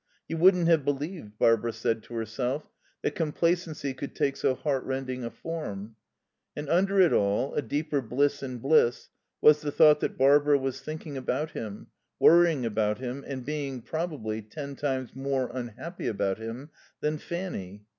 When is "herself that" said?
2.15-3.13